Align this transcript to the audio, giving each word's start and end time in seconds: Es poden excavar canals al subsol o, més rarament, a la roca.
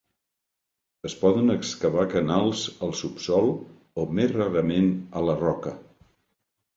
Es 1.09 1.15
poden 1.17 1.53
excavar 1.55 2.05
canals 2.13 2.63
al 2.87 2.95
subsol 3.01 3.49
o, 3.51 4.07
més 4.21 4.33
rarament, 4.39 4.89
a 5.21 5.23
la 5.27 5.37
roca. 5.43 5.75